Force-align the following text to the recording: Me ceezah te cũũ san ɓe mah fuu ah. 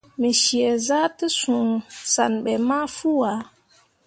Me 0.19 0.29
ceezah 0.41 1.07
te 1.17 1.27
cũũ 1.39 1.61
san 2.13 2.33
ɓe 2.43 2.53
mah 2.67 2.85
fuu 2.97 3.21
ah. 3.33 3.41